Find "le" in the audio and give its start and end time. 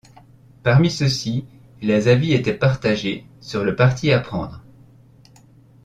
3.63-3.75